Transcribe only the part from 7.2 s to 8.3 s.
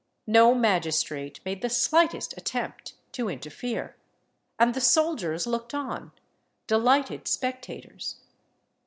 spectators.